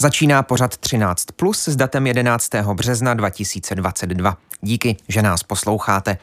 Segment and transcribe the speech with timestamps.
[0.00, 2.50] Začíná pořad 13 plus s datem 11.
[2.74, 4.36] března 2022.
[4.60, 6.18] Díky, že nás posloucháte.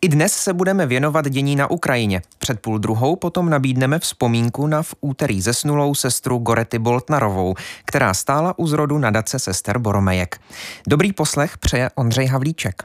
[0.00, 2.22] I dnes se budeme věnovat dění na Ukrajině.
[2.38, 8.58] Před půl druhou potom nabídneme vzpomínku na v úterý zesnulou sestru Gorety Boltnarovou, která stála
[8.58, 10.40] u zrodu nadace sester Boromejek.
[10.88, 12.82] Dobrý poslech přeje Ondřej Havlíček.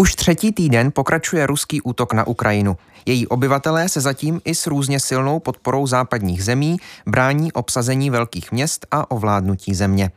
[0.00, 2.76] Už třetí týden pokračuje ruský útok na Ukrajinu.
[3.06, 8.86] Její obyvatelé se zatím i s různě silnou podporou západních zemí brání obsazení velkých měst
[8.90, 10.10] a ovládnutí země.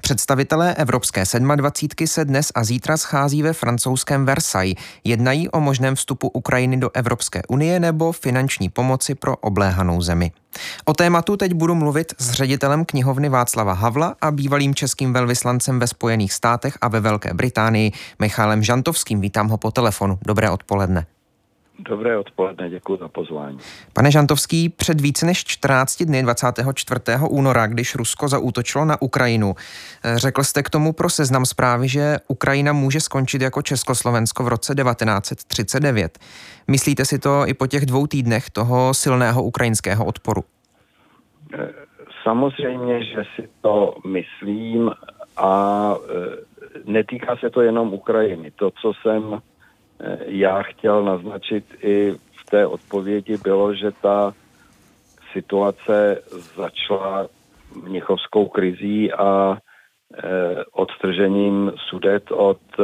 [0.00, 1.24] Představitelé Evropské
[1.56, 4.76] 27 se dnes a zítra schází ve francouzském Versailles.
[5.04, 10.32] Jednají o možném vstupu Ukrajiny do Evropské unie nebo finanční pomoci pro obléhanou zemi.
[10.84, 15.86] O tématu teď budu mluvit s ředitelem knihovny Václava Havla a bývalým českým velvyslancem ve
[15.86, 19.20] Spojených státech a ve Velké Británii Michalem Žantovským.
[19.20, 20.18] Vítám ho po telefonu.
[20.26, 21.06] Dobré odpoledne.
[21.78, 23.58] Dobré odpoledne, děkuji za pozvání.
[23.92, 27.00] Pane Žantovský, před více než 14 dny 24.
[27.30, 29.54] února, když Rusko zaútočilo na Ukrajinu,
[30.04, 34.48] eh, řekl jste k tomu pro seznam zprávy, že Ukrajina může skončit jako Československo v
[34.48, 36.18] roce 1939.
[36.68, 40.44] Myslíte si to i po těch dvou týdnech toho silného ukrajinského odporu?
[41.54, 41.68] Eh,
[42.22, 44.90] samozřejmě, že si to myslím
[45.36, 46.36] a eh,
[46.84, 48.50] netýká se to jenom Ukrajiny.
[48.50, 49.40] To, co jsem
[50.26, 54.34] já chtěl naznačit i v té odpovědi bylo, že ta
[55.32, 56.22] situace
[56.56, 57.28] začala
[57.82, 62.82] mnichovskou krizí a eh, odstržením sudet od eh,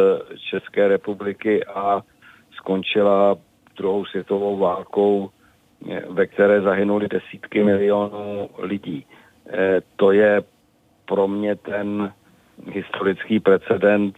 [0.51, 2.03] České republiky a
[2.57, 3.37] skončila
[3.77, 5.31] druhou světovou válkou,
[6.09, 9.07] ve které zahynuli desítky milionů lidí.
[9.97, 10.43] To je
[11.07, 12.13] pro mě ten
[12.67, 14.15] historický precedent,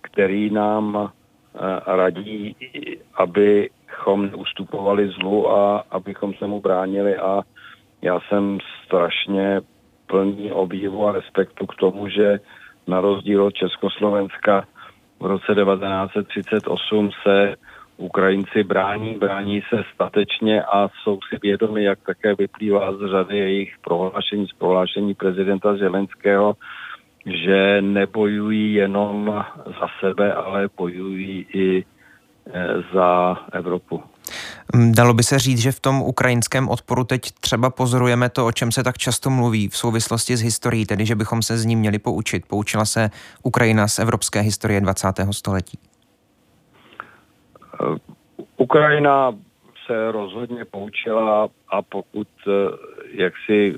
[0.00, 1.12] který nám
[1.86, 2.56] radí,
[3.14, 7.16] abychom neustupovali zlu a abychom se mu bránili.
[7.16, 7.42] A
[8.02, 9.60] já jsem strašně
[10.06, 12.40] plný obdivu a respektu k tomu, že
[12.86, 14.66] na rozdíl od Československa
[15.20, 17.56] v roce 1938 se
[17.96, 23.74] Ukrajinci brání, brání se statečně a jsou si vědomi, jak také vyplývá z řady jejich
[23.84, 26.54] prohlášení, z prohlášení prezidenta Zelenského,
[27.26, 31.84] že nebojují jenom za sebe, ale bojují i e,
[32.94, 34.02] za Evropu.
[34.74, 38.52] Mm, dalo by se říct, že v tom ukrajinském odporu teď třeba pozorujeme to, o
[38.52, 41.76] čem se tak často mluví v souvislosti s historií, tedy že bychom se z ní
[41.76, 42.46] měli poučit.
[42.46, 43.10] Poučila se
[43.42, 45.06] Ukrajina z evropské historie 20.
[45.30, 45.78] století?
[47.74, 47.98] E,
[48.56, 49.32] Ukrajina
[49.86, 52.50] se rozhodně poučila a pokud e,
[53.12, 53.76] jak si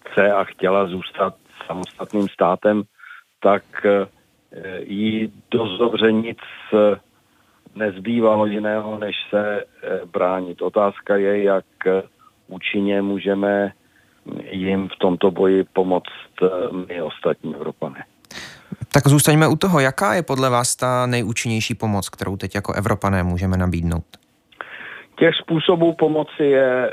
[0.00, 1.34] chce a chtěla zůstat
[1.72, 2.82] samostatným státem,
[3.42, 4.06] tak eh,
[4.82, 6.38] jí dost dobře nic
[6.74, 7.00] eh,
[7.74, 10.62] nezbývalo jiného, než se eh, bránit.
[10.62, 11.64] Otázka je, jak
[12.48, 13.72] účinně můžeme
[14.50, 16.22] jim v tomto boji pomoct
[16.88, 18.04] my ostatní Evropané.
[18.92, 19.80] Tak zůstaňme u toho.
[19.80, 24.04] Jaká je podle vás ta nejúčinnější pomoc, kterou teď jako Evropané můžeme nabídnout?
[25.18, 26.92] Těch způsobů pomoci je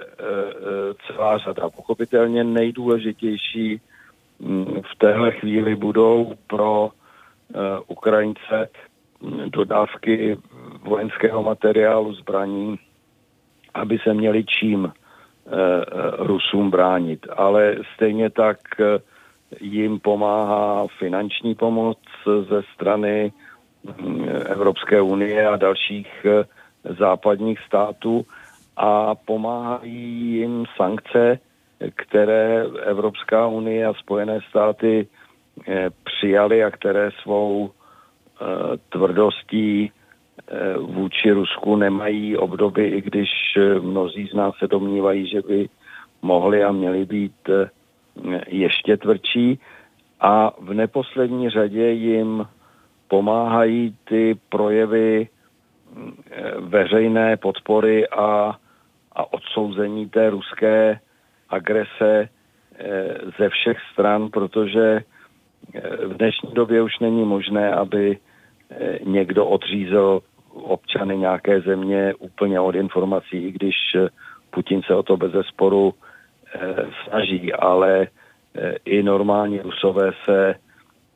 [1.08, 1.70] celá řada.
[1.70, 3.82] Pochopitelně nejdůležitější
[4.82, 7.58] v téhle chvíli budou pro eh,
[7.88, 8.70] Ukrajince
[9.48, 10.38] dodávky
[10.84, 12.80] vojenského materiálu, zbraní,
[13.74, 15.52] aby se měli čím eh,
[16.18, 17.28] Rusům bránit.
[17.36, 19.00] Ale stejně tak eh,
[19.62, 21.98] jim pomáhá finanční pomoc
[22.50, 23.32] ze strany
[24.02, 26.26] mm, Evropské unie a dalších
[27.00, 28.26] západních států
[28.78, 31.40] a pomáhají jim sankce,
[31.96, 35.08] které Evropská unie a Spojené státy
[35.68, 38.46] eh, přijali a které svou eh,
[38.90, 43.30] tvrdostí eh, vůči Rusku nemají obdoby, i když
[43.82, 45.70] mnozí z nás se domnívají, že by
[46.22, 47.50] mohli a měli být
[48.48, 49.60] ještě tvrdší.
[50.20, 52.48] A v neposlední řadě jim
[53.08, 55.28] pomáhají ty projevy
[56.60, 58.56] veřejné podpory a,
[59.12, 61.00] a odsouzení té ruské
[61.50, 62.30] agrese
[62.80, 65.02] eh, ze všech stran, protože
[65.74, 70.20] eh, v dnešní době už není možné, aby eh, někdo odřízel
[70.54, 73.76] občany nějaké země úplně od informací, i když
[74.50, 75.94] Putin se o to bez sporu
[77.06, 78.08] snaží, ale
[78.86, 80.56] i normální rusové se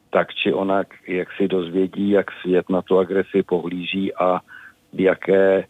[0.09, 4.39] tak či onak, jak si dozvědí, jak svět na tu agresi pohlíží a
[4.93, 5.65] v jaké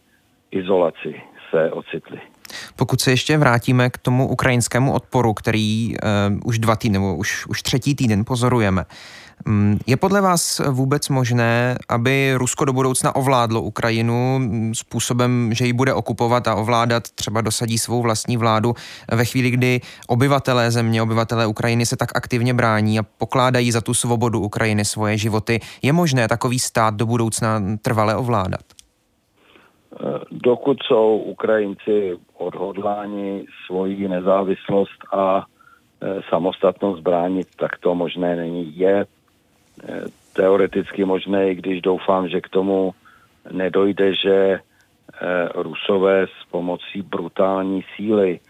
[0.50, 2.33] izolaci se ocitli.
[2.76, 5.94] Pokud se ještě vrátíme k tomu ukrajinskému odporu, který
[6.32, 8.84] uh, už dva týdny, nebo už, už třetí týden pozorujeme,
[9.46, 14.40] Mm, je podle vás vůbec možné, aby Rusko do budoucna ovládlo Ukrajinu
[14.72, 18.74] způsobem, že ji bude okupovat a ovládat, třeba dosadí svou vlastní vládu
[19.12, 23.94] ve chvíli, kdy obyvatelé země, obyvatelé Ukrajiny se tak aktivně brání a pokládají za tu
[23.94, 25.60] svobodu Ukrajiny svoje životy?
[25.82, 28.73] Je možné takový stát do budoucna trvale ovládat?
[30.30, 38.78] Dokud jsou Ukrajinci odhodláni svoji nezávislost a e, samostatnost bránit, tak to možné není.
[38.78, 39.06] Je
[40.34, 42.94] teoreticky možné, i když doufám, že k tomu
[43.52, 44.60] nedojde, že eh,
[45.54, 48.40] Rusové s pomocí brutální síly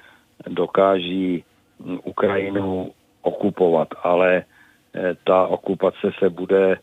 [0.49, 1.45] dokáží
[1.81, 2.93] hm, Ukrajinu
[3.23, 6.79] okupovat, ale eh, ta okupace se bude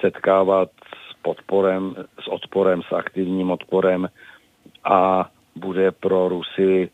[0.00, 0.70] setkávat
[1.05, 4.06] s podporem, s odporem, s aktivním odporem
[4.84, 5.26] a
[5.56, 6.90] bude pro Rusy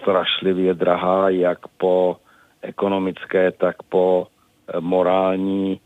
[0.00, 2.16] strašlivě drahá, jak po
[2.62, 5.80] ekonomické, tak po eh, morální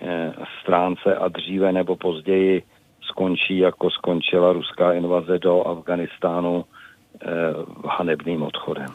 [0.00, 0.32] Eh,
[0.62, 2.62] stránce a dříve nebo později
[3.02, 6.64] skončí, jako skončila ruská invaze do Afganistánu
[7.88, 8.86] hanebným odchodem.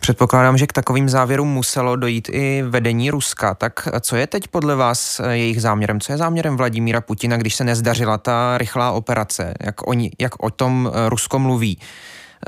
[0.00, 3.54] Předpokládám, že k takovým závěrům muselo dojít i vedení Ruska.
[3.54, 6.00] Tak co je teď podle vás eh, jejich záměrem?
[6.00, 9.54] Co je záměrem Vladimíra Putina, když se nezdařila ta rychlá operace?
[9.66, 11.78] Jak, oni, jak o tom Rusko mluví?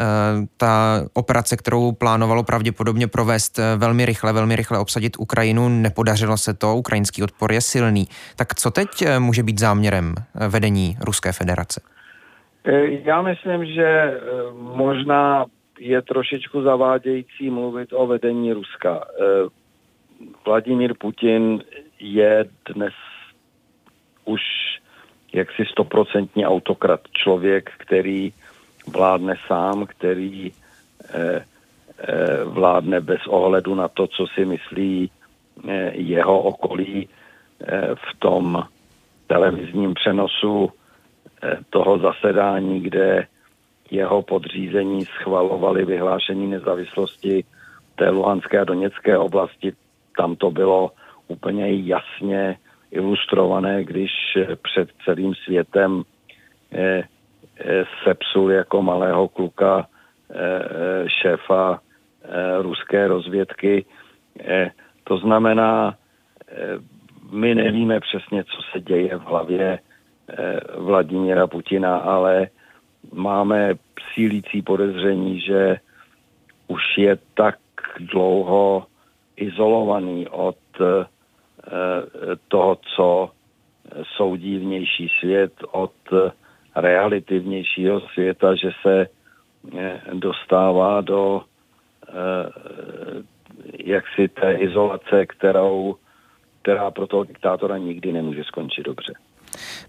[0.00, 6.36] Eh, ta operace, kterou plánovalo pravděpodobně provést eh, velmi rychle, velmi rychle obsadit Ukrajinu, nepodařilo
[6.36, 8.08] se to, ukrajinský odpor je silný.
[8.36, 10.14] Tak co teď eh, může být záměrem
[10.48, 11.80] vedení Ruské federace?
[13.04, 14.20] Já myslím, že
[14.52, 15.44] možná
[15.78, 19.04] je trošičku zavádějící mluvit o vedení Ruska.
[20.46, 21.62] Vladimír Putin
[22.00, 22.44] je
[22.74, 22.94] dnes
[24.24, 24.40] už
[25.32, 28.32] jaksi stoprocentní autokrat, člověk, který
[28.86, 30.52] vládne sám, který
[32.44, 35.10] vládne bez ohledu na to, co si myslí
[35.68, 37.08] eh, jeho okolí
[37.94, 38.64] v tom
[39.26, 40.72] televizním přenosu
[41.70, 43.26] toho zasedání, kde
[43.90, 47.44] jeho podřízení schvalovali vyhlášení nezávislosti
[47.96, 49.72] té Luhanské a Doněcké oblasti.
[50.16, 50.90] Tam to bylo
[51.28, 52.56] úplně jasně
[52.90, 54.10] ilustrované, když
[54.62, 56.02] před celým světem
[56.72, 57.02] eh,
[57.60, 59.86] Eh, sepsul jako malého kluka
[60.30, 61.80] eh, šéfa
[62.60, 63.84] ruské rozvědky.
[65.04, 65.94] To znamená,
[67.30, 69.78] my nevíme přesně, co se děje v hlavě
[70.76, 72.48] Vladimíra Putina, ale
[73.12, 73.74] máme
[74.14, 75.76] sílící podezření, že
[76.66, 77.58] už je tak
[78.00, 78.86] dlouho
[79.36, 80.56] izolovaný od
[82.48, 83.30] toho, co
[84.16, 85.92] soudí vnější svět, od
[86.80, 89.06] reality vnějšího světa, že se
[89.78, 91.42] eh, dostává do
[92.08, 92.12] eh,
[93.84, 95.96] jaksi té izolace, kterou,
[96.62, 99.12] která pro toho diktátora nikdy nemůže skončit dobře.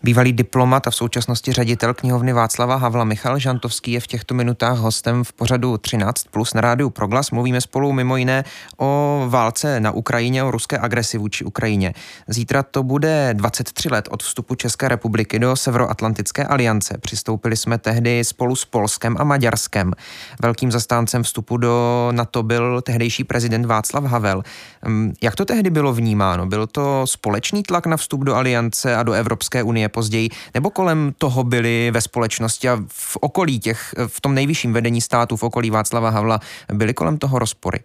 [0.04, 4.78] Bývalý diplomat a v současnosti ředitel knihovny Václava Havla Michal Žantovský je v těchto minutách
[4.78, 7.32] hostem v pořadu 13 plus na rádiu Proglas.
[7.32, 8.44] Mluvíme spolu mimo jiné
[8.78, 11.94] o válce na Ukrajině, o ruské agresi vůči Ukrajině.
[12.28, 16.98] Zítra to bude 23 let od vstupu České republiky do Severoatlantické aliance.
[17.02, 19.94] Přistoupili jsme tehdy spolu s Polskem a Maďarskem.
[20.42, 24.44] Velkým zastáncem vstupu do NATO byl tehdejší prezident Václav Havel.
[24.88, 26.46] Hm, jak to tehdy bylo vnímáno?
[26.46, 31.14] Byl to společný tlak na vstup do aliance a do Evropské Evropské později, nebo kolem
[31.18, 35.70] toho byli ve společnosti a v okolí těch, v tom nejvyšším vedení státu, v okolí
[35.70, 36.40] Václava Havla,
[36.74, 37.80] byly kolem toho rozpory?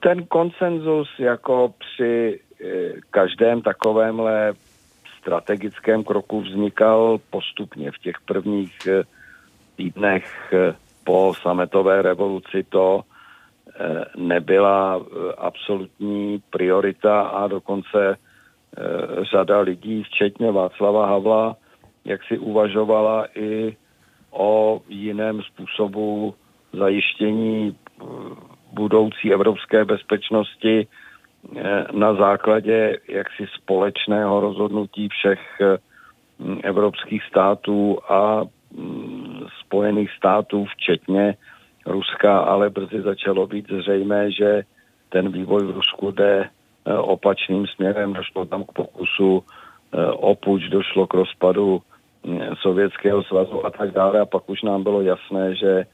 [0.00, 2.66] Ten konsenzus jako při eh,
[3.10, 4.54] každém takovémhle
[5.20, 7.90] strategickém kroku vznikal postupně.
[7.90, 9.02] V těch prvních eh,
[9.76, 10.74] týdnech eh,
[11.04, 13.02] po sametové revoluci to
[14.16, 15.00] nebyla
[15.38, 18.16] absolutní priorita a dokonce
[19.22, 21.56] řada lidí, včetně Václava Havla,
[22.04, 23.76] jak si uvažovala i
[24.30, 26.34] o jiném způsobu
[26.72, 28.04] zajištění eh,
[28.72, 30.86] budoucí evropské bezpečnosti
[31.56, 35.40] eh, na základě jaksi společného rozhodnutí všech
[36.62, 41.34] evropských států a mm, Spojených států, včetně
[41.86, 44.62] Ruska, ale brzy začalo být zřejmé, že
[45.08, 46.57] ten vývoj v Rusku jde Eh,
[46.96, 53.66] opačným směrem, došlo tam k pokusu eh, o puč, došlo k rozpadu eh, Sovětského svazu
[53.66, 54.20] a tak dále.
[54.20, 55.86] A pak už nám bylo jasné, že,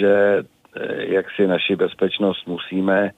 [0.00, 0.44] že
[0.98, 3.10] jak si naši bezpečnost musíme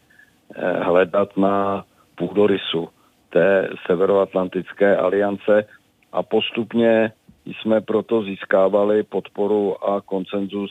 [0.83, 1.85] hledat na
[2.15, 2.89] půdorysu
[3.31, 5.65] té Severoatlantické aliance.
[6.13, 7.13] A postupně
[7.45, 10.71] jsme proto získávali podporu a koncenzus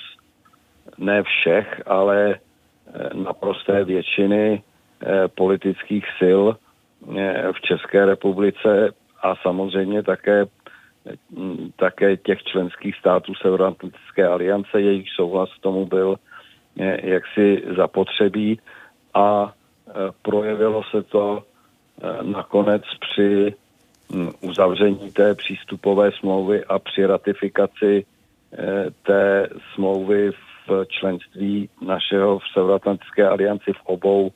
[0.97, 2.39] ne všech, ale
[3.13, 4.63] naprosté většiny
[5.35, 6.43] politických sil
[7.51, 10.45] v České republice a samozřejmě také
[11.75, 16.15] také těch členských států Severoatlantické aliance, jejich souhlas k tomu byl
[17.03, 18.59] jaksi zapotřebí
[19.13, 19.53] a
[20.21, 21.43] projevilo se to
[22.21, 23.53] nakonec při
[24.13, 28.05] hm, uzavření té přístupové smlouvy a při ratifikaci
[29.03, 30.31] té smlouvy
[30.67, 34.31] v členství našeho v Severoatlantické alianci v obou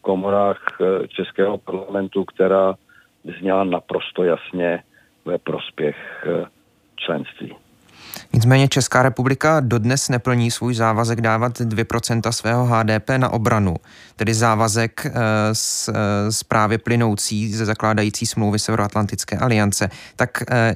[0.00, 0.60] komorách
[1.08, 2.74] Českého parlamentu, která
[3.38, 4.82] zněla naprosto jasně
[5.24, 5.96] ve prospěch
[6.26, 6.46] eh,
[6.96, 7.56] členství.
[8.32, 13.74] Nicméně Česká republika dodnes neplní svůj závazek dávat 2% svého HDP na obranu,
[14.16, 15.10] tedy závazek eh,
[15.52, 19.88] z, eh, z právě plynoucí ze zakládající smlouvy Severoatlantické aliance.
[20.16, 20.30] Tak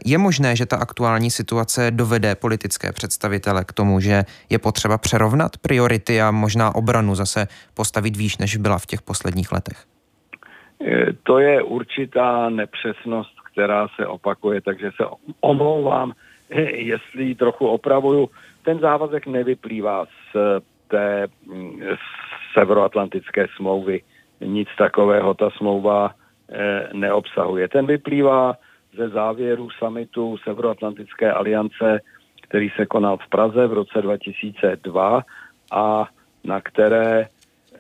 [0.05, 5.57] je možné, že ta aktuální situace dovede politické představitele k tomu, že je potřeba přerovnat
[5.57, 9.85] priority a možná obranu zase postavit výš, než byla v těch posledních letech?
[11.23, 15.05] To je určitá nepřesnost, která se opakuje, takže se
[15.41, 16.13] omlouvám,
[16.73, 18.31] jestli trochu opravuju.
[18.65, 20.37] Ten závazek nevyplývá z
[20.89, 21.29] té
[22.55, 24.03] severoatlantické smlouvy.
[24.41, 26.15] Nic takového ta smlouva
[26.51, 27.69] eh, neobsahuje.
[27.69, 28.57] Ten vyplývá
[28.97, 32.01] ze závěru samitu Severoatlantické aliance,
[32.43, 35.23] který se konal v Praze v roce 2002
[35.73, 36.09] a
[36.45, 37.27] na které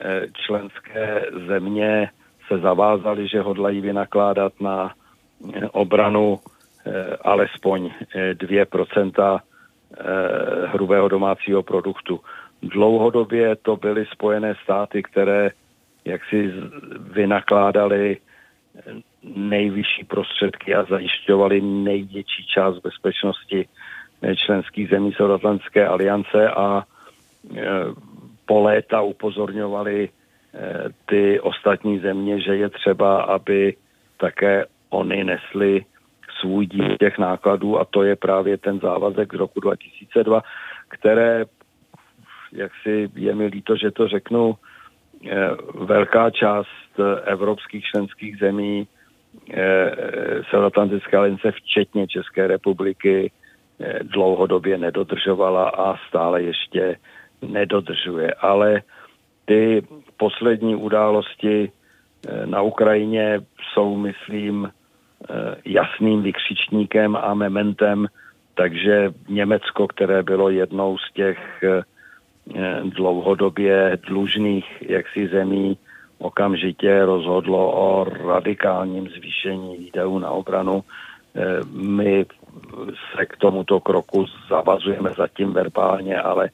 [0.01, 2.11] eh, členské země
[2.49, 4.95] se zavázali, že hodlají vynakládat na
[5.55, 6.52] eh, obranu eh,
[7.23, 7.91] alespoň
[8.35, 9.41] 2% eh,
[10.67, 12.21] hrubého domácího produktu.
[12.63, 15.51] Dlouhodobě to byly Spojené státy, které
[16.05, 16.53] jaksi
[16.99, 18.17] vynakládaly
[19.23, 23.69] nejvyšší prostředky a zajišťovaly největší část bezpečnosti
[24.37, 26.83] členských zemí Severoatlantické aliance a
[28.47, 30.09] po léta upozorňovali
[31.07, 33.77] ty ostatní země, že je třeba, aby
[34.17, 35.85] také oni nesli
[36.41, 40.43] svůj díl těch nákladů a to je právě ten závazek z roku 2002,
[40.89, 41.45] které,
[42.53, 44.55] jak si je mi líto, že to řeknu,
[45.31, 48.87] eh, velká část evropských členských zemí
[49.51, 49.91] eh,
[50.51, 53.31] Severoatlantické aliance, včetně České republiky,
[53.81, 56.97] eh, dlouhodobě nedodržovala a stále ještě
[57.43, 58.35] nedodržuje.
[58.35, 58.83] Ale
[59.45, 59.83] ty
[60.17, 63.41] poslední události eh, na Ukrajině
[63.73, 64.82] jsou, myslím, eh,
[65.65, 68.07] jasným vykřičníkem a mementem,
[68.55, 71.83] takže Německo, které bylo jednou z těch eh,
[72.85, 75.79] dlouhodobě dlužných jaksi zemí,
[76.19, 80.85] okamžitě rozhodlo o radikálním zvýšení výdajů na obranu.
[81.73, 82.27] My
[83.17, 86.51] se k tomuto kroku zavazujeme zatím verbálně, ale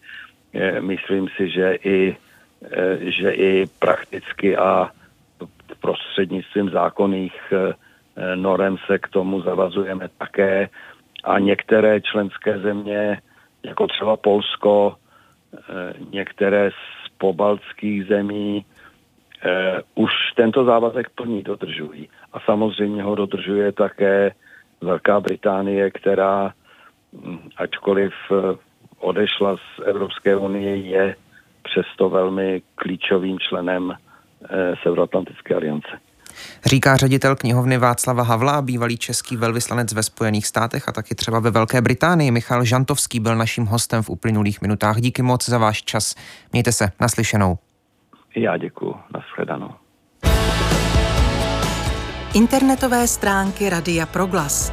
[0.80, 2.16] myslím si, že i
[2.62, 4.90] Eh, že i prakticky a
[5.80, 7.72] prostřednictvím zákonných eh,
[8.34, 10.68] norem se k tomu zavazujeme také
[11.24, 13.20] a některé členské země,
[13.62, 14.96] jako třeba Polsko,
[15.54, 18.64] eh, některé z pobaltských zemí,
[19.94, 22.08] už tento závazek plní, dodržují.
[22.32, 24.34] A samozřejmě ho dodržuje také
[24.80, 26.52] Velká Británie, která,
[27.12, 28.12] hm, ačkoliv
[28.98, 31.16] odešla z Evropské unie, je
[31.62, 36.07] přesto velmi klíčovým členem eh, Severoatlantické aliance.
[36.64, 41.50] Říká ředitel knihovny Václava Havla, bývalý český velvyslanec ve Spojených státech a taky třeba ve
[41.50, 42.30] Velké Británii.
[42.30, 45.00] Michal Žantovský byl naším hostem v uplynulých minutách.
[45.00, 46.14] Díky moc za váš čas.
[46.52, 47.58] Mějte se naslyšenou.
[48.36, 48.94] Já děkuji.
[49.14, 49.70] Naschledanou.
[52.34, 54.72] Internetové stránky Radia Proglas.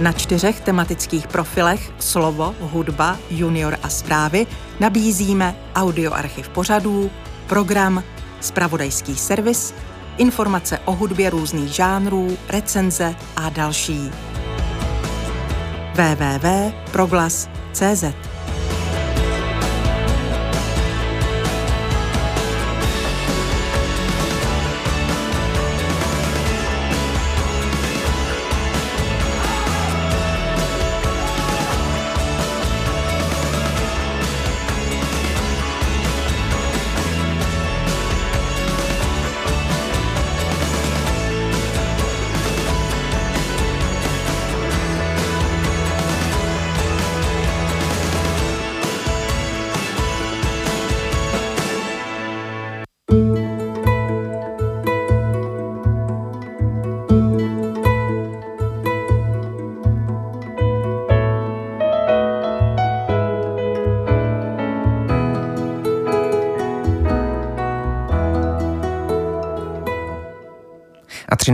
[0.00, 4.46] Na čtyřech tematických profilech Slovo, hudba, junior a zprávy
[4.80, 7.10] nabízíme audioarchiv pořadů,
[7.46, 8.02] program,
[8.44, 9.74] spravodajský servis,
[10.16, 14.10] informace o hudbě různých žánrů, recenze a další.
[15.94, 18.33] www.proglas.cz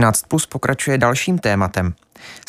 [0.01, 1.93] 13 plus pokračuje dalším tématem.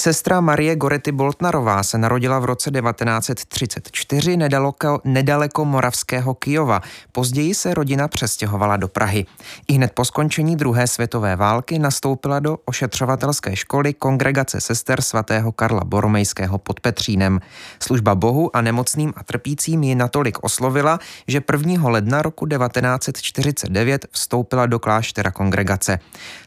[0.03, 6.81] Sestra Marie Gorety Boltnarová se narodila v roce 1934 nedaleko, nedaleko moravského Kijova.
[7.13, 9.27] Později se rodina přestěhovala do Prahy.
[9.69, 15.85] I hned po skončení druhé světové války nastoupila do ošetřovatelské školy Kongregace sester svatého Karla
[15.85, 17.41] Boromejského pod Petřínem.
[17.83, 21.89] Služba Bohu a nemocným a trpícím ji natolik oslovila, že 1.
[21.89, 25.99] ledna roku 1949 vstoupila do kláštera kongregace.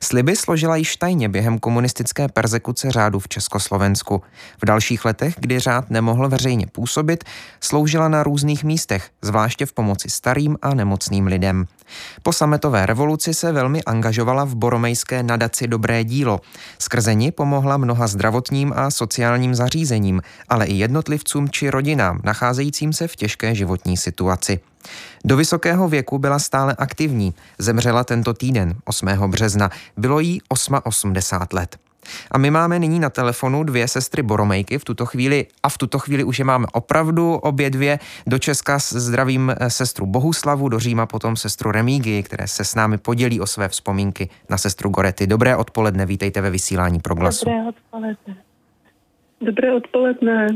[0.03, 4.21] Sliby složila již tajně během komunistické persekuce řádu v Československu.
[4.61, 7.23] V dalších letech, kdy řád nemohl veřejně působit,
[7.61, 11.65] sloužila na různých místech, zvláště v pomoci starým a nemocným lidem.
[12.23, 16.41] Po sametové revoluci se velmi angažovala v boromejské nadaci Dobré dílo.
[16.79, 23.07] Skrze ní pomohla mnoha zdravotním a sociálním zařízením, ale i jednotlivcům či rodinám nacházejícím se
[23.07, 24.59] v těžké životní situaci.
[25.25, 27.33] Do vysokého věku byla stále aktivní.
[27.59, 29.07] Zemřela tento týden, 8.
[29.07, 29.69] března.
[29.97, 31.13] Bylo jí 88
[31.53, 31.84] let.
[32.31, 35.99] A my máme nyní na telefonu dvě sestry Boromejky v tuto chvíli a v tuto
[35.99, 37.99] chvíli už je máme opravdu obě dvě.
[38.27, 42.97] Do Česka zdravím eh, sestru Bohuslavu, do Říma potom sestru Remígy, které se s námi
[42.97, 45.27] podělí o své vzpomínky na sestru Gorety.
[45.27, 47.45] Dobré odpoledne, vítejte ve vysílání Proglasu.
[47.45, 48.44] Dobré odpoledne.
[49.41, 50.47] Dobré odpoledne.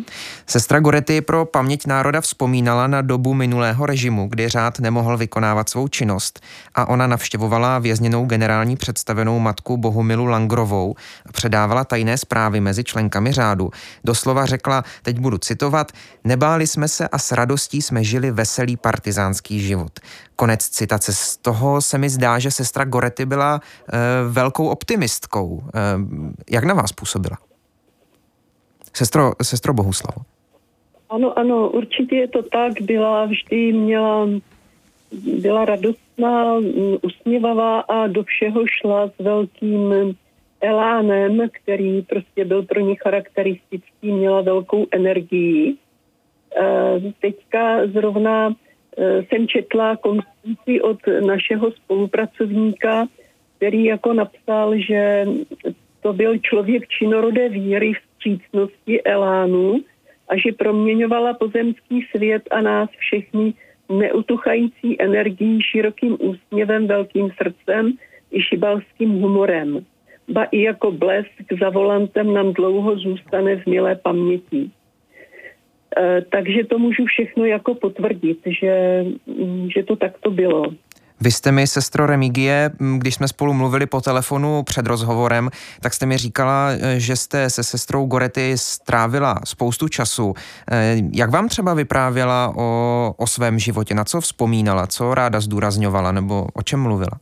[0.48, 5.88] Sestra Gorety pro paměť národa vzpomínala na dobu minulého režimu, kdy řád nemohl vykonávat svou
[5.88, 6.40] činnost
[6.76, 10.96] a ona navštěvovala vězněnou generální představenou matku Bohumilu Langrovou
[11.26, 13.70] a předávala tajné zprávy mezi členkami řádu.
[14.04, 15.92] Doslova řekla, teď budu citovat,
[16.24, 20.00] nebáli jsme se a s radostí jsme žili veselý partizánský život.
[20.36, 21.14] Konec citace.
[21.14, 23.98] Z toho se mi zdá, že sestra Gorety byla e,
[24.30, 25.64] velkou optimistkou.
[25.64, 25.80] E,
[26.50, 27.49] jak na vás působila?
[28.94, 30.22] Sestro, sestro Bohuslavo.
[31.10, 32.82] Ano, ano, určitě je to tak.
[32.82, 34.30] Byla vždy, měla,
[35.42, 36.56] byla radostná,
[37.02, 39.94] usměvavá a do všeho šla s velkým
[40.62, 45.76] elánem, který prostě byl pro ní charakteristický, měla velkou energii.
[46.56, 48.56] E, teďka zrovna
[48.98, 53.08] e, jsem četla konstituci od našeho spolupracovníka,
[53.58, 55.26] který jako napsal, že
[56.02, 59.80] to byl člověk činorodé víry v vstřícnosti elánu
[60.30, 63.54] a že proměňovala pozemský svět a nás všechny
[63.90, 67.94] neutuchající energií, širokým úsměvem, velkým srdcem
[68.32, 69.86] i šibalským humorem.
[70.28, 74.70] Ba i jako blesk za volantem nám dlouho zůstane v milé paměti.
[75.98, 79.06] E, takže to můžu všechno jako potvrdit, že,
[79.76, 80.64] že to takto bylo.
[81.22, 85.50] Vy jste mi, sestro Remigie, když jsme spolu mluvili po telefonu před rozhovorem,
[85.82, 90.34] tak jste mi říkala, e, že jste se sestrou Gorety strávila spoustu času.
[90.72, 93.96] E, jak vám třeba vyprávěla o, o svém životě?
[93.96, 94.88] Na co vzpomínala?
[94.88, 96.12] Co ráda zdůrazňovala?
[96.12, 97.20] Nebo o čem mluvila?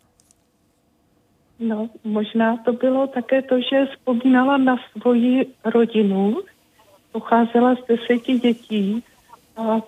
[1.60, 6.38] No, možná to bylo také to, že vzpomínala na svoji rodinu.
[7.12, 9.04] Pocházela z deseti dětí
[9.58, 9.82] a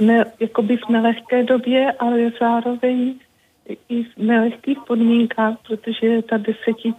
[0.00, 3.14] ne, jakoby v nelehké době, ale zároveň
[3.88, 6.94] i v nelehkých podmínkách, protože ta deseti,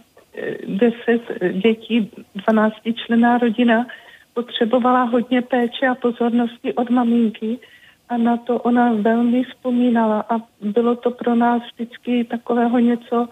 [0.66, 3.86] deset dětí, dvanáctičlená rodina
[4.34, 7.58] potřebovala hodně péče a pozornosti od maminky
[8.08, 10.24] a na to ona velmi vzpomínala.
[10.28, 13.28] A bylo to pro nás vždycky takového něco,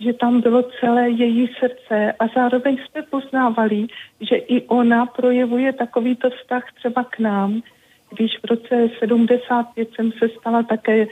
[0.00, 2.12] že tam bylo celé její srdce.
[2.18, 3.86] A zároveň jsme poznávali,
[4.20, 7.62] že i ona projevuje takovýto vztah třeba k nám,
[8.10, 11.06] když v roce 75 jsem se stala také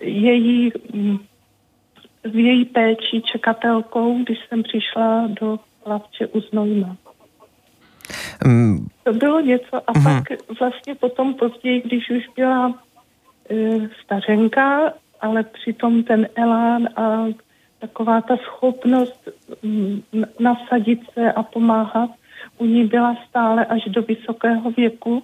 [0.00, 0.72] její,
[2.24, 6.96] v její péči čekatelkou, když jsem přišla do Plavče u Znojma.
[8.44, 10.02] Um, to bylo něco a uh-huh.
[10.02, 12.74] pak vlastně potom později, když už byla
[13.50, 17.26] e, stařenka, ale přitom ten elán a
[17.78, 19.28] taková ta schopnost
[19.64, 20.02] m,
[20.40, 22.10] nasadit se a pomáhat
[22.58, 25.22] u ní byla stále až do vysokého věku,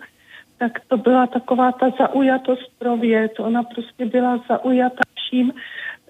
[0.59, 3.33] tak to byla taková ta zaujatost pro věc.
[3.39, 5.53] Ona prostě byla zaujata vším,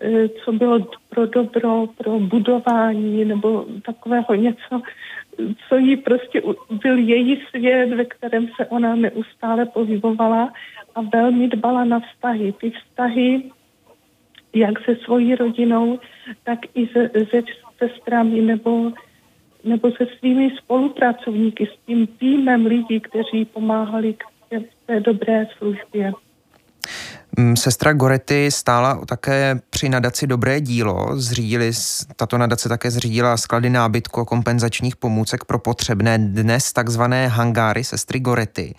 [0.00, 4.82] eh, co bylo pro dobro, pro budování nebo takového něco,
[5.68, 10.52] co jí prostě byl její svět, ve kterém se ona neustále pohybovala
[10.94, 12.52] a velmi dbala na vztahy.
[12.52, 13.42] Ty vztahy,
[14.54, 15.98] jak se svojí rodinou,
[16.44, 17.42] tak i se, se
[17.78, 18.92] sestrami nebo
[19.64, 24.14] nebo se svými spolupracovníky, s tím týmem lidí, kteří pomáhali
[24.88, 26.12] té dobré službě.
[27.38, 31.08] Mm, sestra Gorety stála také při nadaci Dobré dílo.
[31.14, 31.72] Zřídili,
[32.16, 38.74] tato nadace také zřídila sklady nábytku kompenzačních pomůcek pro potřebné dnes takzvané hangáry sestry Gorety.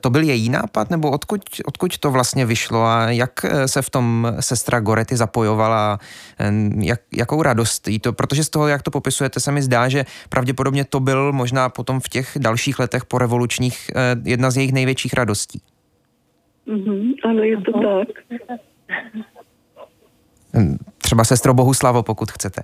[0.00, 4.32] To byl její nápad, nebo odkud, odkud to vlastně vyšlo a jak se v tom
[4.40, 5.98] sestra Gorety zapojovala,
[6.78, 10.04] jak, jakou radost jí to, protože z toho, jak to popisujete, se mi zdá, že
[10.28, 13.90] pravděpodobně to byl možná potom v těch dalších letech po revolučních
[14.24, 15.62] jedna z jejich největších radostí.
[16.70, 18.08] Mm-hmm, ano, je to tak.
[20.98, 22.62] Třeba sestro Bohuslavo, pokud chcete.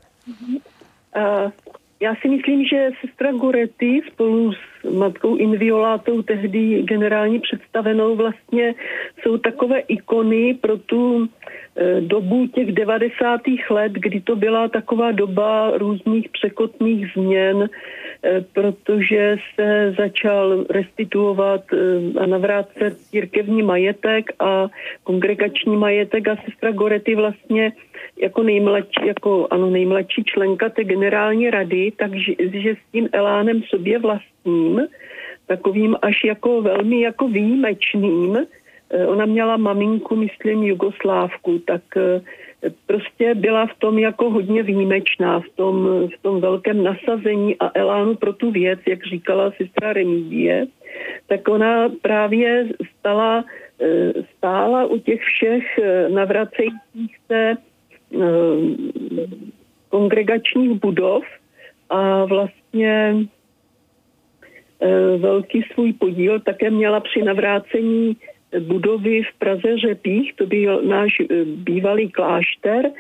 [1.17, 1.51] Uh,
[2.01, 8.75] já si myslím, že sestra Goretti spolu s matkou Inviolátou, tehdy generálně představenou, vlastně
[9.23, 11.29] jsou takové ikony pro tu
[11.77, 13.41] e, dobu těch 90.
[13.71, 17.69] let, kdy to byla taková doba různých překotných změn,
[18.23, 21.77] e, protože se začal restituovat e,
[22.21, 24.69] a navrácet církevní majetek a
[25.05, 27.73] kongregační majetek a sestra Goretti vlastně
[28.23, 33.99] jako nejmladší, jako ano, nejmladší členka té generální rady, takže že s tím elánem sobě
[33.99, 34.81] vlastním,
[35.47, 38.37] takovým až jako velmi jako výjimečným,
[38.91, 42.21] eh, ona měla maminku, myslím, Jugoslávku, tak eh,
[42.87, 48.15] prostě byla v tom jako hodně výjimečná, v tom, v tom velkém nasazení a elánu
[48.15, 50.67] pro tu věc, jak říkala sestra Remídie,
[51.27, 53.45] tak ona právě stala,
[53.81, 55.65] eh, stála u těch všech
[56.09, 57.57] navracejících se
[59.89, 61.25] kongregačních budov
[61.91, 63.17] a vlastně
[64.81, 68.17] eh, velký svůj podíl také měla při navrácení
[68.61, 72.91] budovy v Praze Řepích, to byl náš eh, bývalý klášter,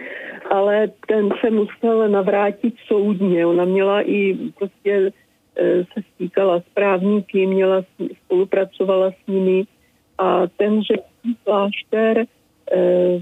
[0.50, 3.46] ale ten se musel navrátit soudně.
[3.46, 5.12] Ona měla i prostě
[5.92, 7.82] se stýkala s právníky, měla,
[8.24, 9.64] spolupracovala s nimi
[10.18, 12.26] a ten řepí klášter
[12.72, 13.20] Eh,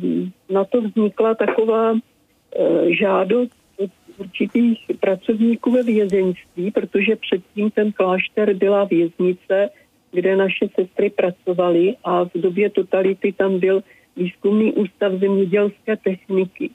[0.54, 8.54] na to vznikla taková eh, žádost od určitých pracovníků ve vězeňství, protože předtím ten klášter
[8.54, 9.70] byla věznice,
[10.12, 13.82] kde naše sestry pracovaly a v době totality tam byl
[14.16, 16.70] výzkumný ústav zemědělské techniky.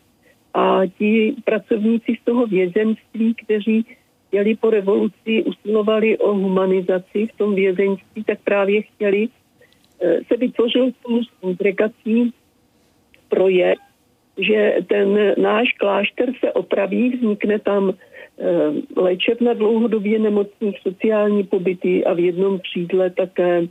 [0.53, 3.85] A ti pracovníci z toho vězenství, kteří
[4.27, 9.27] chtěli po revoluci, usilovali o humanizaci v tom vězeňství, tak právě chtěli,
[10.01, 12.33] eh, se vytvořil spolu s kongregací
[13.29, 13.81] projekt,
[14.37, 18.45] že ten náš klášter se opraví, vznikne tam eh,
[19.01, 23.61] léčebna dlouhodobě nemocných, sociální pobyty a v jednom křídle také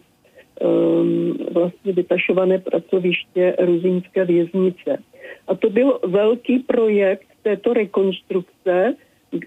[0.60, 4.98] um, vlastně vytašované pracoviště Ruzínské věznice.
[5.48, 8.94] A to byl velký projekt této rekonstrukce,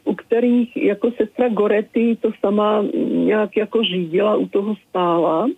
[0.04, 5.50] u kterých jako sestra Goretti to sama nějak jako řídila, u toho stála.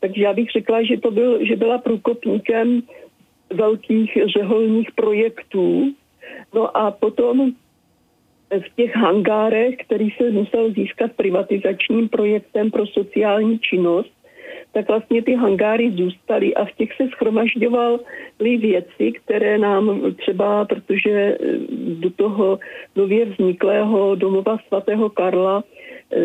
[0.00, 2.82] Takže já bych řekla, že to byl, že byla průkopníkem
[3.52, 5.94] velkých řeholních projektů.
[6.54, 7.52] No a potom
[8.50, 14.10] v těch hangárech, který se musel získat privatizačním projektem pro sociální činnost,
[14.72, 17.98] tak vlastně ty hangáry zůstaly a v těch se schromažďovaly
[18.58, 21.36] věci, které nám třeba, protože eh,
[21.76, 22.58] do toho
[22.96, 25.64] nově vzniklého domova svatého Karla
[26.10, 26.18] eh,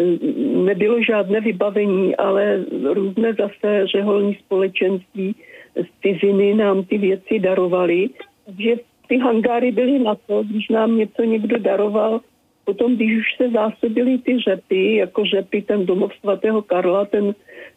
[0.56, 5.36] nebylo žádné vybavení, ale různé zase řeholní společenství
[5.76, 8.10] z ciziny nám ty věci darovali.
[8.46, 8.76] Takže
[9.08, 12.22] ty hangáry byly na to, když nám něco někdo daroval,
[12.66, 17.36] potom, když už se zásobily ty řepy, jako řepy, ten domov svatého Karla, ten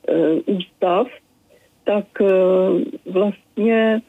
[0.08, 1.06] e, ústav,
[1.84, 2.24] tak e,
[3.10, 4.00] vlastně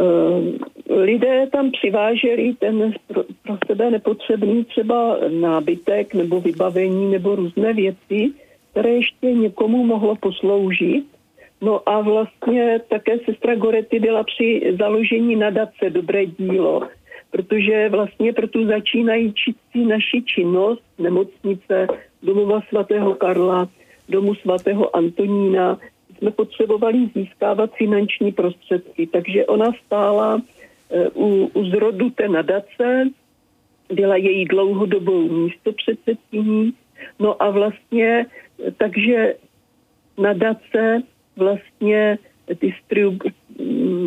[0.00, 7.72] e, lidé tam přiváželi ten pro, pro sebe nepotřebný třeba nábytek nebo vybavení nebo různé
[7.72, 8.30] věci,
[8.70, 11.13] které ještě někomu mohlo posloužit
[11.64, 16.88] No a vlastně také sestra Goretti byla při založení nadace Dobré dílo,
[17.30, 21.86] protože vlastně pro tu začínající naši činnost nemocnice
[22.22, 23.68] domova svatého Karla,
[24.08, 25.78] domu svatého Antonína
[26.18, 29.06] jsme potřebovali získávat finanční prostředky.
[29.06, 30.42] Takže ona stála
[30.90, 33.08] e, u, u zrodu té nadace,
[33.92, 36.72] byla její dlouhodobou místo předsedkyní,
[37.18, 38.26] no a vlastně
[38.78, 39.34] takže
[40.18, 41.02] nadace
[41.36, 42.18] vlastně
[42.60, 43.22] distrib,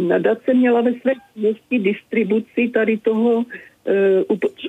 [0.08, 3.44] nadace měla ve své činnosti distribuci tady toho uh,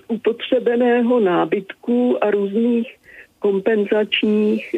[0.09, 2.95] upotřebeného nábytku a různých
[3.41, 4.77] kompenzačních,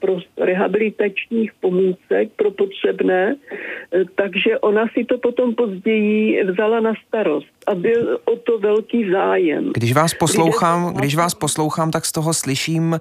[0.00, 7.54] pro rehabilitačních pomůcek pro potřebné, uh, takže ona si to potom později vzala na starost
[7.66, 9.70] a byl o to velký zájem.
[9.74, 13.00] Když vás poslouchám, když vás poslouchám, tak z toho slyším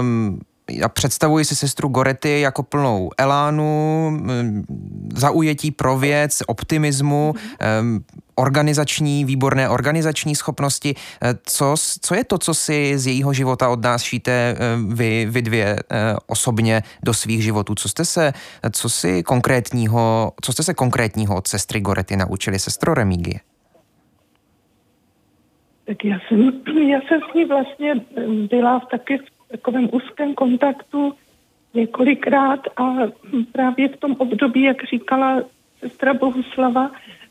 [0.00, 4.10] um, já představuji si sestru Gorety jako plnou elánu,
[5.14, 7.34] zaujetí pro věc, optimismu,
[8.38, 10.94] organizační, výborné organizační schopnosti.
[11.22, 14.56] Eh, co, co je to, co si z jejího života od nás šíte eh,
[14.94, 17.74] vy, vy dvě eh, osobně do svých životů?
[17.74, 18.32] Co jste se,
[18.72, 23.40] co si konkrétního, co jste se konkrétního od sestry Gorety naučili, sestro Remígie?
[25.86, 26.38] Tak já jsem,
[26.88, 27.94] já jsem s ní vlastně
[28.50, 31.14] byla v taky v takovém úzkém kontaktu
[31.74, 32.96] několikrát a
[33.52, 35.42] právě v tom období, jak říkala
[35.80, 36.90] sestra Bohuslava,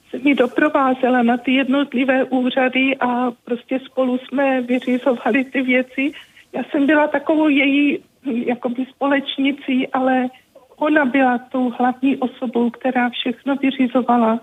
[0.10, 6.12] jsem ji doprovázela na ty jednotlivé úřady a prostě spolu jsme vyřizovali ty věci.
[6.53, 10.30] Já jsem byla takovou její jakoby společnicí, ale
[10.75, 14.39] ona byla tou hlavní osobou, která všechno vyřizovala.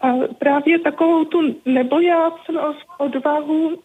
[0.00, 3.78] A právě takovou tu nebojácnost, odvahu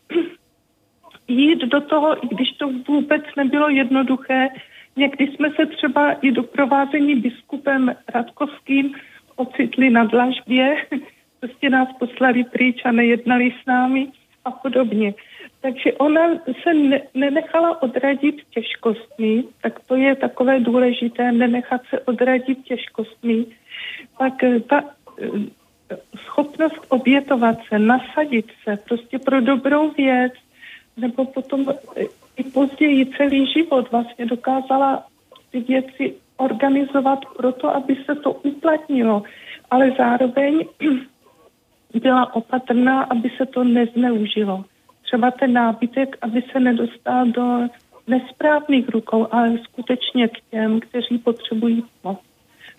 [1.31, 4.47] jít do toho, i když to vůbec nebylo jednoduché.
[4.95, 8.95] Někdy jsme se třeba i doprovázení biskupem Radkovským
[9.35, 10.75] ocitli na dlažbě,
[11.39, 14.07] prostě nás poslali pryč a nejednali s námi
[14.45, 15.13] a podobně.
[15.61, 16.21] Takže ona
[16.63, 23.45] se ne, nenechala odradit těžkostmi, tak to je takové důležité, nenechat se odradit těžkostmi.
[24.17, 24.83] Pak eh, ta
[25.21, 30.33] eh, schopnost obětovat se, nasadit se prostě pro dobrou věc,
[30.97, 32.05] nebo potom eh,
[32.37, 35.03] i později celý život vlastně dokázala
[35.51, 39.23] ty věci organizovat proto, aby se to uplatnilo,
[39.69, 40.65] ale zároveň
[42.01, 44.65] byla opatrná, aby se to nezneužilo.
[45.01, 47.67] Třeba ten nábytek, aby se nedostal do
[48.07, 52.19] nesprávných rukou, ale skutečně k těm, kteří potřebují pomoc.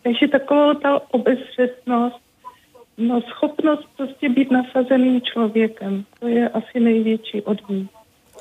[0.02, 2.20] Takže taková ta obezřetnost,
[2.98, 7.90] no schopnost prostě být nasazeným člověkem, to je asi největší odmít.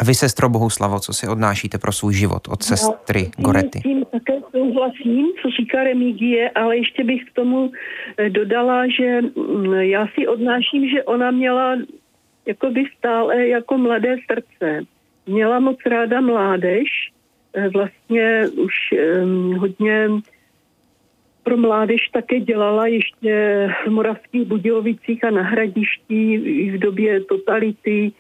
[0.02, 3.80] A vy, sestro Bohuslavo, co si odnášíte pro svůj život od sestry no, Gorety?
[3.80, 7.72] Tím také souhlasím, co říká Remigie, ale ještě bych k tomu
[8.18, 11.78] eh, dodala, že mm, já si odnáším, že ona měla
[12.46, 14.86] jakoby stále jako mladé srdce.
[15.28, 16.88] Měla moc ráda mládež,
[17.54, 18.74] eh, vlastně už
[19.58, 20.10] hodně
[21.44, 26.38] pro mládež také dělala ještě v Moravských Budějovicích a na Hradiští
[26.72, 28.12] v době totality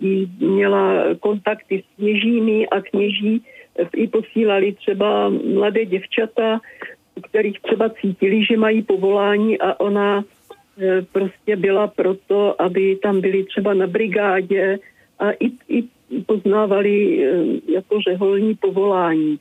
[0.00, 3.44] i měla kontakty s kněžími a kněží
[3.96, 6.60] i posílali třeba mladé děvčata,
[7.28, 10.24] kterých třeba cítili, že mají povolání a ona
[10.78, 14.78] e, prostě byla proto, aby tam byli třeba na brigádě
[15.18, 15.84] a i, i
[16.26, 17.26] poznávali
[17.68, 19.38] jako řeholní povolání.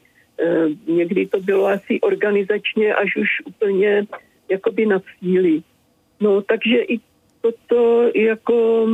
[0.88, 4.06] Někdy to bylo asi organizačně až už úplně
[4.50, 5.62] jakoby na cíli.
[6.20, 7.00] No, takže i
[7.42, 8.88] toto, jako,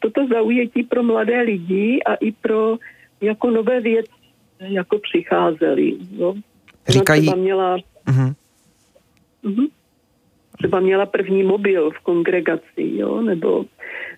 [0.00, 2.76] toto zaujetí pro mladé lidi a i pro
[3.20, 4.10] jako nové věci
[4.60, 5.96] jako přicházely.
[6.18, 6.34] No.
[6.88, 7.20] Říkají...
[7.20, 8.34] Třeba měla, uh-huh.
[9.44, 9.68] Uh-huh.
[10.58, 13.64] třeba měla první mobil v kongregaci, jo, nebo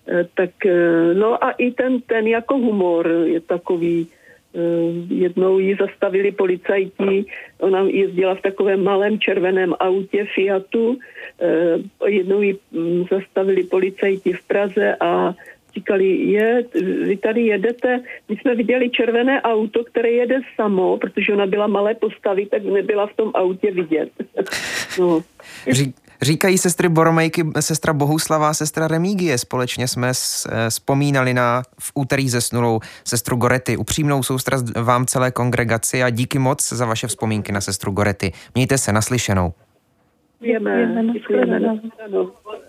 [0.07, 4.07] eh, tak, eh, no a i ten, ten jako humor je takový,
[5.09, 7.25] jednou ji zastavili policajti,
[7.59, 10.97] ona jezdila v takovém malém červeném autě Fiatu,
[11.41, 15.33] eh, jednou ji mm, zastavili policajti v Praze a
[15.75, 16.63] říkali, je,
[17.03, 21.95] vy tady jedete, my jsme viděli červené auto, které jede samo, protože ona byla malé
[21.95, 24.09] postavy, tak nebyla v tom autě vidět.
[24.99, 25.21] no.
[26.21, 29.37] Říkají sestry Boromejky, sestra Bohuslava a sestra Remígie.
[29.37, 33.77] Společně jsme eh, vzpomínali na v úterý zesnulou sestru Gorety.
[33.77, 38.31] Upřímnou soustrast vám celé kongregaci a díky moc za vaše vzpomínky na sestru Gorety.
[38.55, 39.53] Mějte se naslyšenou.
[40.39, 41.13] Děkujeme.
[41.13, 41.59] Děkujeme.
[41.59, 42.68] Děkujeme.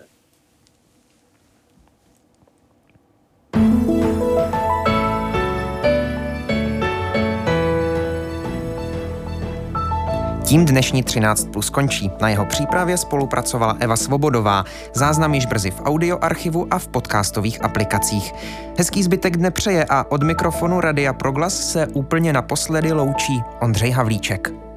[10.51, 12.11] Tím dnešní 13 plus končí.
[12.21, 14.63] Na jeho přípravě spolupracovala Eva Svobodová.
[14.93, 18.33] Záznam již brzy v audioarchivu a v podcastových aplikacích.
[18.77, 24.70] Hezký zbytek dne přeje a od mikrofonu Radia Proglas se úplně naposledy loučí Ondřej Havlíček.